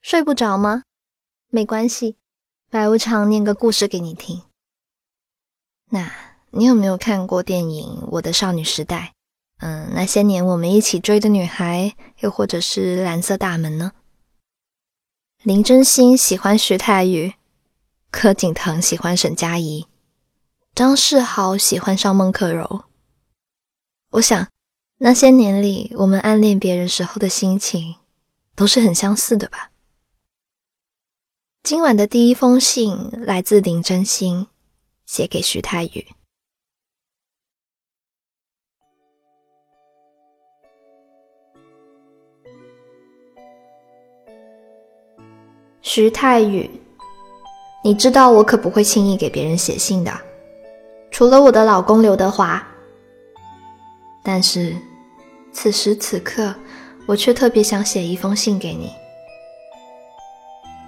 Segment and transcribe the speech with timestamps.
[0.00, 0.84] 睡不着吗？
[1.50, 2.16] 没关系，
[2.70, 4.42] 白无常念个故事给你听。
[5.90, 6.12] 那
[6.50, 9.14] 你有没有看过电影《我的少女时代》？
[9.64, 13.92] 嗯，那些年我们一起追的女孩，又或者是《蓝色大门》呢？
[15.42, 17.34] 林真心喜欢徐太宇，
[18.10, 19.86] 柯景腾喜欢沈佳宜，
[20.74, 22.84] 张世豪喜欢上孟克柔。
[24.10, 24.48] 我想，
[24.98, 27.96] 那些年里我们暗恋别人时候的心情，
[28.54, 29.70] 都是很相似的吧。
[31.68, 34.46] 今晚的第一封信来自林真心，
[35.04, 36.06] 写给徐太宇。
[45.82, 46.70] 徐太宇，
[47.84, 50.10] 你知道我可不会轻易给别人写信的，
[51.10, 52.66] 除了我的老公刘德华。
[54.24, 54.74] 但是，
[55.52, 56.54] 此时此刻，
[57.04, 58.90] 我却特别想写一封信给你。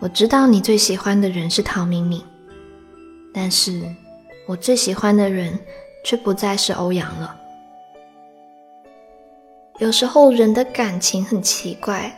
[0.01, 2.23] 我知道你最喜欢的人是陶明明，
[3.35, 3.83] 但是
[4.47, 5.59] 我最喜欢的人
[6.03, 7.37] 却不再是欧阳了。
[9.79, 12.11] 有时候人的感情很奇怪，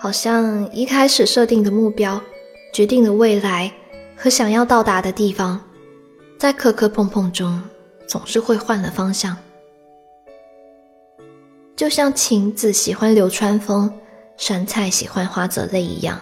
[0.00, 2.18] 好像一开始设定的目标、
[2.72, 3.70] 决定的未来
[4.16, 5.60] 和想要到达的地方，
[6.38, 7.62] 在磕磕碰碰中
[8.06, 9.36] 总是会换了方向。
[11.76, 13.92] 就像晴子喜欢流川枫，
[14.38, 16.18] 杉菜喜欢花泽类一样。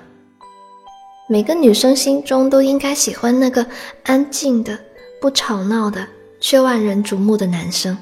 [1.29, 3.67] 每个女生心中都应该喜欢那个
[4.05, 4.79] 安静的、
[5.21, 6.07] 不吵闹的
[6.39, 7.99] 却万人瞩目的男生，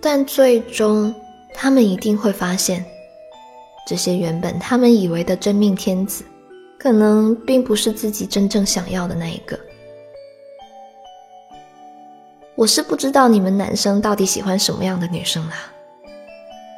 [0.00, 1.14] 但最终
[1.52, 2.82] 他们一定会发现，
[3.86, 6.24] 这些原本他们以为的真命天子，
[6.78, 9.58] 可能并不是自己真正想要的那一个。
[12.54, 15.56] 我是不知道你们男生到底喜欢什么样的女生啦，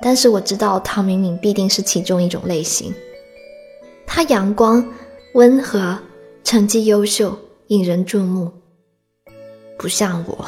[0.03, 2.93] 但是我知道唐明明必定是其中一种类型。
[4.07, 4.83] 他阳光、
[5.35, 5.99] 温和，
[6.43, 8.51] 成绩优秀，引人注目，
[9.77, 10.47] 不像我，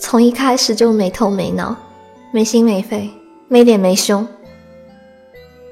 [0.00, 1.76] 从一开始就没头没脑、
[2.32, 3.10] 没心没肺、
[3.48, 4.26] 没脸没胸。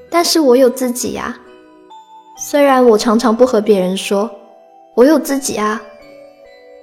[0.09, 1.35] 但是我有自己呀，
[2.37, 4.29] 虽然我常常不和别人说，
[4.93, 5.81] 我有自己啊，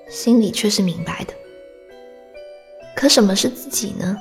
[0.09, 1.33] 心里却是明白的。
[2.97, 4.17] 可什么是自己呢？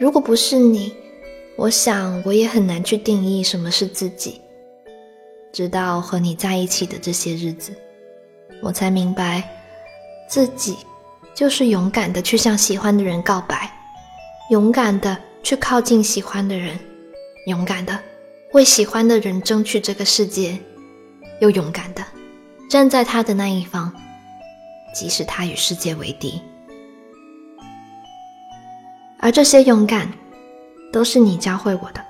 [0.00, 0.94] 如果不是你。
[1.58, 4.40] 我想，我也很难去定义什么是自己。
[5.52, 7.72] 直到和你在一起的这些日子，
[8.62, 9.42] 我才明白，
[10.28, 10.76] 自己
[11.34, 13.68] 就是勇敢的去向喜欢的人告白，
[14.50, 16.78] 勇敢的去靠近喜欢的人，
[17.48, 17.98] 勇敢的
[18.52, 20.56] 为喜欢的人争取这个世界，
[21.40, 22.04] 又勇敢的
[22.70, 23.92] 站在他的那一方，
[24.94, 26.40] 即使他与世界为敌。
[29.18, 30.08] 而这些勇敢。
[30.92, 32.04] 都是你教会我的。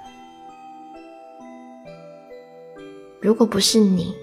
[3.21, 4.15] 如果不是你，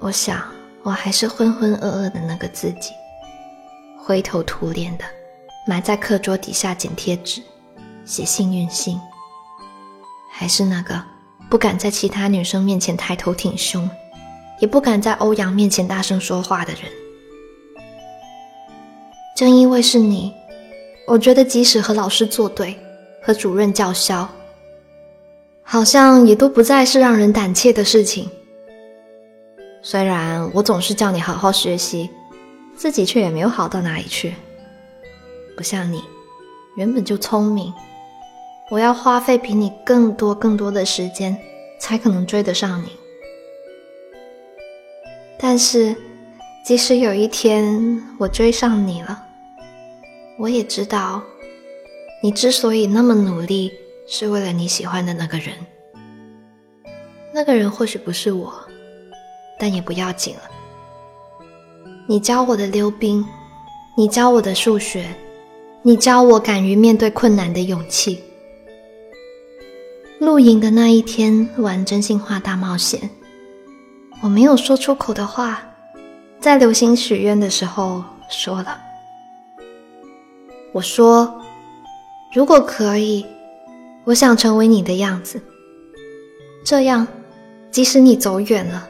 [0.00, 0.42] 我想
[0.82, 2.90] 我还是浑浑噩噩的那个自己，
[3.96, 5.04] 灰头土脸的
[5.66, 7.40] 埋在课桌底下捡贴纸、
[8.04, 9.00] 写幸运信，
[10.32, 11.00] 还是那个
[11.48, 13.88] 不敢在其他女生面前抬头挺胸，
[14.58, 16.82] 也不敢在欧阳面前大声说话的人。
[19.36, 20.34] 正因为是你，
[21.06, 22.76] 我觉得即使和老师作对。
[23.28, 24.26] 和主任叫嚣，
[25.62, 28.26] 好像也都不再是让人胆怯的事情。
[29.82, 32.08] 虽然我总是叫你好好学习，
[32.74, 34.34] 自己却也没有好到哪里去。
[35.54, 36.02] 不像你，
[36.78, 37.70] 原本就聪明，
[38.70, 41.36] 我要花费比你更多更多的时间，
[41.78, 42.88] 才可能追得上你。
[45.38, 45.94] 但是，
[46.64, 49.22] 即使有一天我追上你了，
[50.38, 51.22] 我也知道。
[52.20, 53.70] 你之所以那么努力，
[54.08, 55.54] 是为了你喜欢的那个人。
[57.32, 58.52] 那个人或许不是我，
[59.56, 60.42] 但也不要紧了。
[62.08, 63.24] 你教我的溜冰，
[63.96, 65.06] 你教我的数学，
[65.82, 68.20] 你教我敢于面对困难的勇气。
[70.18, 73.08] 露营的那一天玩真心话大冒险，
[74.22, 75.62] 我没有说出口的话，
[76.40, 78.76] 在流星许愿的时候说了。
[80.72, 81.37] 我说。
[82.38, 83.26] 如果可以，
[84.04, 85.42] 我想成为你的样子。
[86.64, 87.04] 这样，
[87.72, 88.88] 即使你走远了，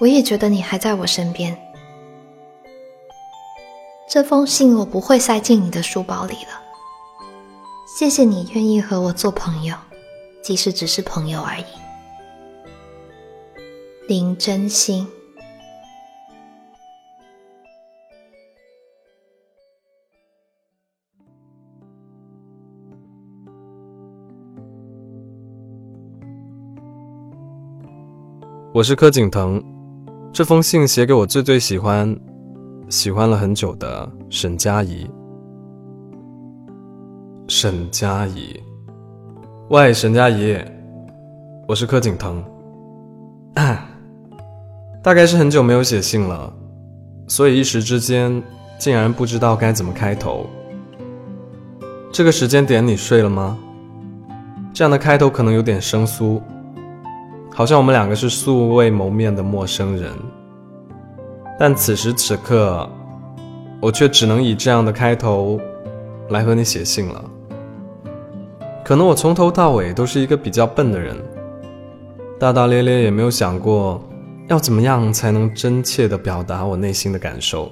[0.00, 1.54] 我也觉得你还在我身边。
[4.08, 6.62] 这封信我不会塞进你的书包里了。
[7.98, 9.76] 谢谢你愿意和我做朋友，
[10.42, 11.64] 即使只是朋友而已。
[14.08, 15.06] 林真心。
[28.74, 29.62] 我是柯景腾。
[30.32, 32.18] 这封信写给我最最喜欢、
[32.88, 35.06] 喜欢了很久的沈佳宜。
[37.48, 38.58] 沈佳宜，
[39.68, 40.56] 喂，沈佳宜，
[41.68, 42.42] 我是柯景腾。
[45.04, 46.50] 大概是很久没有写信了，
[47.28, 48.42] 所以一时之间
[48.78, 50.46] 竟然不知道该怎么开头。
[52.10, 53.58] 这个时间点你睡了吗？
[54.72, 56.40] 这样的开头可能有点生疏。
[57.62, 60.12] 好像我们两个是素未谋面的陌生人，
[61.60, 62.90] 但此时此刻，
[63.80, 65.60] 我却只能以这样的开头
[66.30, 67.24] 来和你写信了。
[68.84, 71.16] 可能我从头到尾都是一个比较笨的人，
[72.36, 74.02] 大大咧咧也没有想过
[74.48, 77.70] 要怎么样才能真切的表达我内心的感受。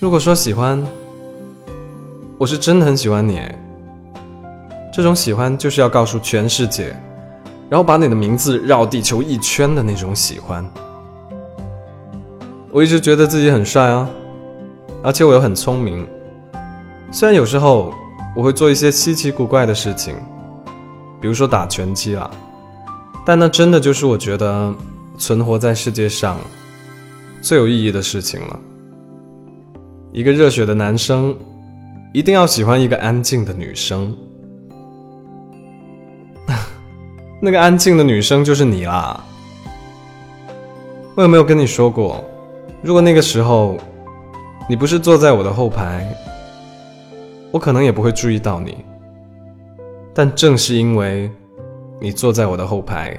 [0.00, 0.84] 如果说喜欢，
[2.36, 3.40] 我是真的很喜欢你，
[4.92, 6.92] 这种喜欢就是要告诉全世界。
[7.68, 10.64] 然后把你的名字绕地球一圈的那种喜欢，
[12.70, 14.08] 我一直觉得自己很帅啊，
[15.02, 16.06] 而且我又很聪明。
[17.10, 17.92] 虽然有时候
[18.34, 20.14] 我会做一些稀奇古怪的事情，
[21.20, 22.30] 比如说打拳击啦，
[23.24, 24.74] 但那真的就是我觉得
[25.18, 26.38] 存活在世界上
[27.42, 28.60] 最有意义的事情了。
[30.10, 31.36] 一个热血的男生
[32.14, 34.16] 一定要喜欢一个安静的女生。
[37.40, 39.24] 那个安静的女生就是你啦。
[41.14, 42.24] 我有没有跟你说过，
[42.82, 43.76] 如果那个时候
[44.68, 46.06] 你不是坐在我的后排，
[47.52, 48.84] 我可能也不会注意到你。
[50.14, 51.30] 但正是因为
[52.00, 53.18] 你坐在我的后排，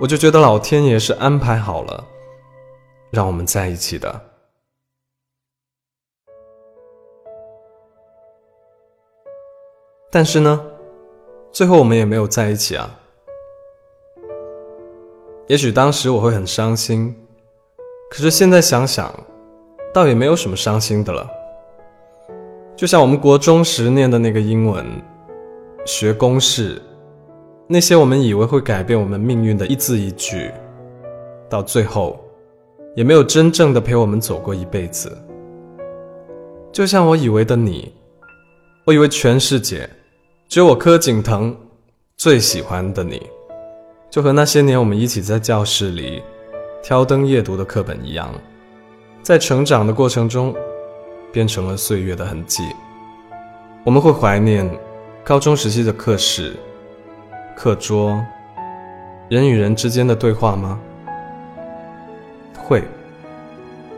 [0.00, 2.04] 我就觉得老天爷是安排好了，
[3.10, 4.20] 让我们在一起的。
[10.12, 10.60] 但是呢，
[11.52, 12.98] 最后我们也没有在一起啊。
[15.50, 17.12] 也许当时我会很伤心，
[18.08, 19.12] 可是现在想想，
[19.92, 21.28] 倒也没有什么伤心的了。
[22.76, 24.86] 就像我们国中时念的那个英文，
[25.84, 26.80] 学公式，
[27.66, 30.52] 那些我们以为会改变我们命运的一字一句，
[31.48, 32.24] 到最后，
[32.94, 35.10] 也没有真正的陪我们走过一辈子。
[36.70, 37.92] 就像我以为的你，
[38.86, 39.90] 我以为全世界，
[40.48, 41.52] 只有我柯景腾
[42.16, 43.20] 最喜欢的你。
[44.10, 46.20] 就和那些年我们一起在教室里
[46.82, 48.34] 挑灯夜读的课本一样，
[49.22, 50.52] 在成长的过程中，
[51.32, 52.64] 变成了岁月的痕迹。
[53.84, 54.68] 我们会怀念
[55.22, 56.56] 高中时期的课室、
[57.56, 58.20] 课桌、
[59.28, 60.80] 人与人之间的对话吗？
[62.58, 62.82] 会。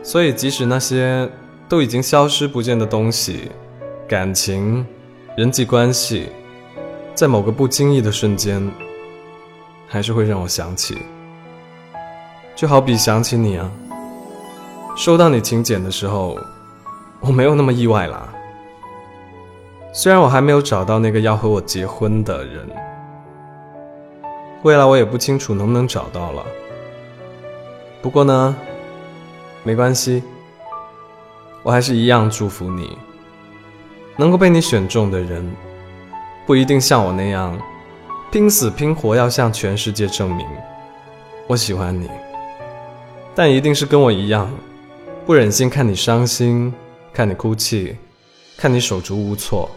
[0.03, 1.27] 所以，即使那些
[1.67, 3.49] 都已经消失不见的东西，
[4.07, 4.85] 感情、
[5.35, 6.27] 人际关系，
[7.15, 8.69] 在某个不经意的瞬间。
[9.87, 10.97] 还是会让我想起，
[12.55, 13.69] 就好比想起你啊。
[14.95, 16.37] 收到你请柬的时候，
[17.19, 18.27] 我没有那么意外啦。
[19.91, 22.67] 虽然我还没有找到那个要和我结婚的人，
[24.63, 26.43] 未来我也不清楚能不能找到了。
[28.01, 28.55] 不过呢，
[29.63, 30.23] 没关系，
[31.61, 32.97] 我还是一样祝福你，
[34.15, 35.47] 能够被你选中的人，
[36.45, 37.57] 不一定像我那样。
[38.33, 40.43] 拼死拼活要向全世界证明
[41.45, 42.09] 我喜欢你，
[43.35, 44.51] 但一定是跟我一样，
[45.23, 46.73] 不忍心看你伤心，
[47.13, 47.95] 看你哭泣，
[48.57, 49.69] 看你手足无措。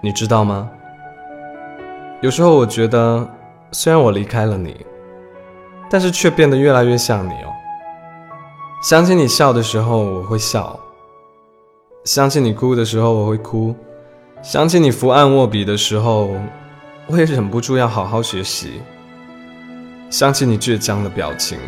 [0.00, 0.70] 你知道吗？
[2.20, 3.28] 有时候我觉得，
[3.72, 4.86] 虽然我离开了你，
[5.90, 7.50] 但是却变得越来越像你哦。
[8.80, 10.78] 想起你笑的时候，我会笑；
[12.04, 13.74] 想起你哭的时候，我会哭。
[14.42, 16.34] 想起你伏案握笔的时候，
[17.06, 18.80] 我也忍不住要好好学习。
[20.08, 21.58] 想起你倔强的表情，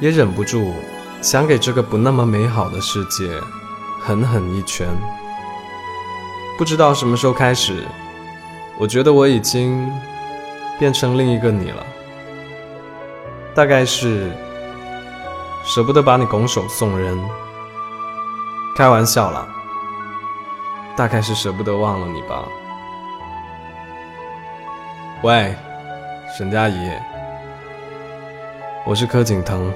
[0.00, 0.72] 也忍不住
[1.22, 3.30] 想给这个不那么美好的世界
[4.00, 4.88] 狠狠一拳。
[6.58, 7.84] 不知道什么时候开始，
[8.76, 9.88] 我觉得我已经
[10.80, 11.86] 变成另一个你了。
[13.54, 14.30] 大概是
[15.64, 17.16] 舍不得把你拱手送人，
[18.76, 19.46] 开玩笑了。
[20.96, 22.48] 大概是舍不得忘了你吧。
[25.22, 25.54] 喂，
[26.34, 26.90] 沈佳宜，
[28.86, 29.70] 我是柯景腾。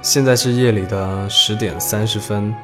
[0.00, 2.54] 现在是夜里的十点三十分，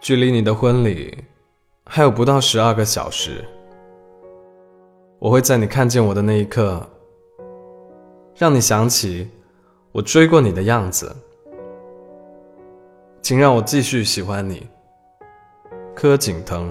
[0.00, 1.24] 距离你的婚礼
[1.86, 3.44] 还有不到十二个小时。
[5.18, 6.88] 我会在你看见我的那一刻，
[8.36, 9.28] 让你想起
[9.90, 11.16] 我追过你的样子。
[13.22, 14.68] 请让我继续喜欢你。
[16.04, 16.70] 柯景腾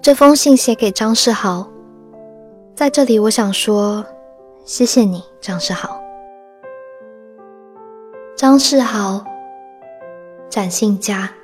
[0.00, 1.70] 这封信写给张世豪
[2.74, 4.02] 在这里我想说
[4.64, 6.00] 谢谢你张世豪。
[8.34, 9.22] 张世豪
[10.48, 11.39] 展信佳。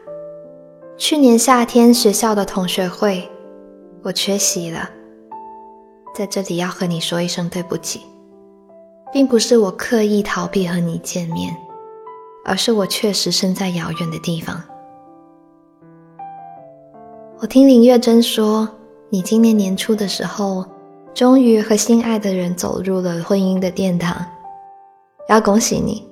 [0.98, 3.28] 去年夏天学校的同学会，
[4.02, 4.88] 我缺席了，
[6.14, 8.00] 在这里要和你说一声对不起，
[9.12, 11.54] 并不是我刻意逃避和你见面，
[12.46, 14.62] 而是我确实身在遥远的地方。
[17.40, 18.66] 我听林月珍说，
[19.10, 20.64] 你今年年初的时候，
[21.12, 24.16] 终于和心爱的人走入了婚姻的殿堂，
[25.28, 26.08] 要恭喜你。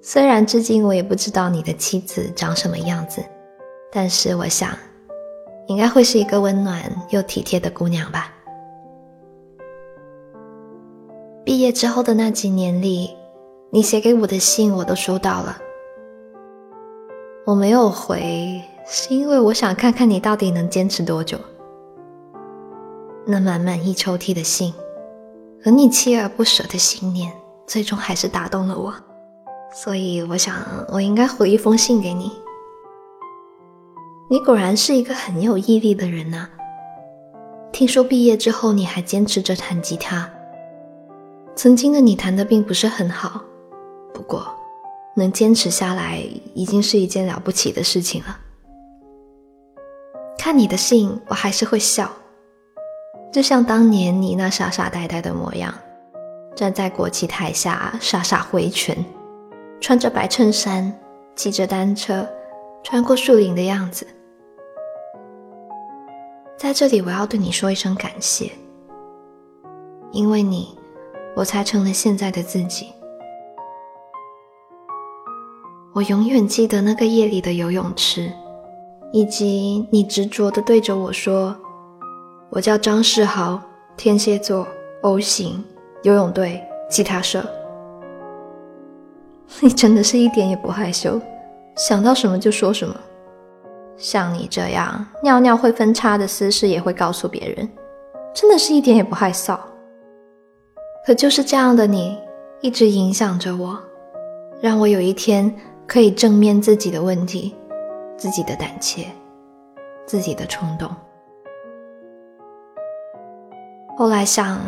[0.00, 3.22] 虽然至今我也不知道你的妻子长什么样子，
[3.90, 4.70] 但是我想，
[5.66, 8.32] 应该会是一个温暖又体贴的姑娘吧。
[11.44, 13.16] 毕业之后的那几年里，
[13.70, 15.56] 你写给我的信我都收到了，
[17.46, 18.62] 我没有回。
[18.90, 21.38] 是因为我想看看你到底能坚持多久。
[23.26, 24.72] 那满满一抽屉的信，
[25.62, 27.30] 和你锲而不舍的信念，
[27.66, 28.94] 最终还是打动了我。
[29.74, 30.54] 所以我想，
[30.90, 32.32] 我应该回一封信给你。
[34.30, 36.48] 你果然是一个很有毅力的人呐。
[37.72, 40.30] 听说毕业之后你还坚持着弹吉他。
[41.56, 43.42] 曾经的你弹的并不是很好，
[44.12, 44.46] 不过
[45.16, 46.22] 能坚持下来，
[46.54, 48.38] 已经是一件了不起的事情了。
[50.38, 52.10] 看你的信，我还是会笑，
[53.32, 55.74] 就像当年你那傻傻呆呆的模样，
[56.54, 59.04] 站在国旗台下傻傻挥拳，
[59.80, 60.94] 穿着白衬衫，
[61.34, 62.28] 骑着单车，
[62.84, 64.06] 穿过树林的样子。
[66.58, 68.50] 在这里，我要对你说一声感谢，
[70.10, 70.76] 因为你，
[71.36, 72.88] 我才成了现在的自己。
[75.94, 78.32] 我永远记得那个夜里的游泳池。
[79.10, 81.56] 以及你执着的对着我说
[82.52, 83.58] ：“我叫张世豪，
[83.96, 84.68] 天蝎座
[85.00, 85.64] ，O 型，
[86.02, 87.42] 游泳队，吉他社。
[89.60, 91.18] ”你真的是一点也不害羞，
[91.74, 92.94] 想到什么就说什么。
[93.98, 97.68] 像你这样尿尿会分叉的私事也会告诉别人，
[98.32, 99.58] 真的是一点也不害臊。
[101.04, 102.16] 可就是这样的你，
[102.60, 103.78] 一直影响着我，
[104.60, 105.54] 让我有一天
[105.86, 107.54] 可以正面自己的问题。
[108.16, 109.06] 自己的胆怯，
[110.04, 110.90] 自己的冲动。
[113.96, 114.58] 后来想，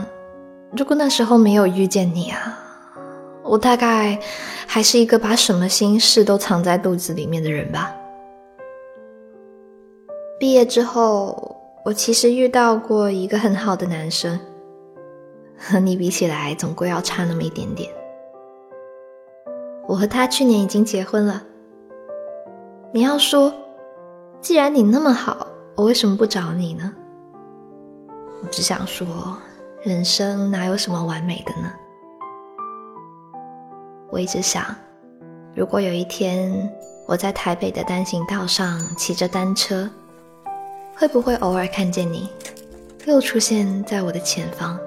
[0.77, 2.57] 如果那时候没有遇见你啊，
[3.43, 4.17] 我大概
[4.69, 7.93] 还是一个把什么心事都藏在肚子里面的人吧。
[10.41, 11.55] 毕业之后，
[11.85, 14.41] 我其实遇到过一个很好的男生，
[15.59, 17.93] 和你比起来，总归要差那么一点点。
[19.87, 21.43] 我和他去年已经结婚了。
[22.91, 23.53] 你要说，
[24.41, 26.91] 既然你那么好，我为什么不找你呢？
[28.43, 29.37] 我只想说，
[29.83, 31.71] 人生哪有什么完美的呢？
[34.11, 34.65] 我一直想，
[35.55, 36.73] 如果有一天
[37.07, 39.87] 我在台北的单行道上骑着单车，
[41.01, 42.29] 会不会偶尔看见你，
[43.07, 44.79] 又出现在我的前方？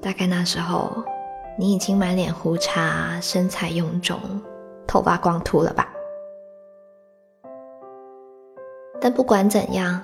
[0.00, 1.04] 大概那时候，
[1.58, 4.18] 你已经满脸胡茬，身材臃肿，
[4.86, 5.86] 头发光秃了吧？
[8.98, 10.02] 但不管怎样，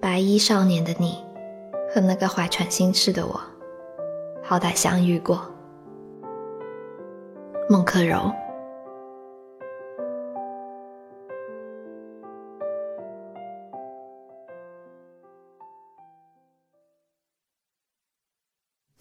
[0.00, 1.22] 白衣少年的你
[1.94, 3.38] 和那个怀揣心事的我，
[4.42, 5.42] 好歹相遇过。
[7.68, 8.32] 孟克柔，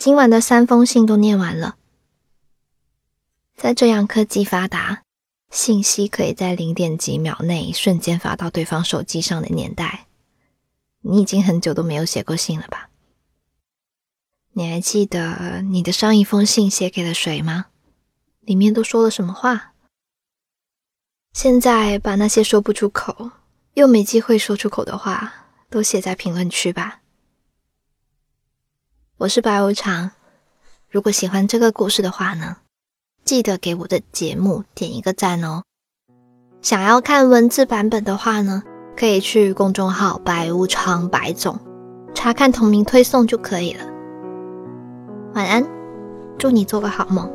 [0.03, 1.75] 今晚的三封信都念完了，
[3.55, 5.03] 在这样科技发达。
[5.51, 10.07] 信息可以在零点几秒内瞬间发到对方手机上的年代，
[11.01, 12.89] 你已经很久都没有写过信了吧？
[14.53, 17.67] 你还记得你的上一封信写给了谁吗？
[18.39, 19.75] 里面都说了什么话？
[21.31, 23.29] 现在把那些说不出口
[23.75, 25.31] 又没机会说出口的话
[25.69, 27.00] 都写在评论区吧。
[29.21, 30.09] 我是白无常，
[30.89, 32.57] 如果喜欢这个故事的话呢？
[33.23, 35.61] 记得给我的节目点一个赞哦！
[36.63, 38.63] 想要看文字版本的话呢，
[38.97, 41.59] 可以去公众号“白无常白总”
[42.15, 43.85] 查看同名推送就可以了。
[45.35, 45.63] 晚安，
[46.39, 47.31] 祝你做个好梦。